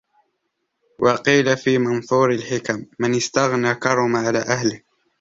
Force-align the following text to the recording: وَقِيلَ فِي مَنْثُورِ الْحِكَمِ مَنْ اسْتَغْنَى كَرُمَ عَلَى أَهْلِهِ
وَقِيلَ 0.99 1.57
فِي 1.57 1.77
مَنْثُورِ 1.77 2.31
الْحِكَمِ 2.31 2.85
مَنْ 2.99 3.15
اسْتَغْنَى 3.15 3.75
كَرُمَ 3.75 4.15
عَلَى 4.15 4.39
أَهْلِهِ 4.39 4.81